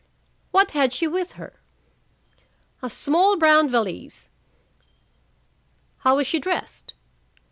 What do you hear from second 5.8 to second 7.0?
"How was she dressed?"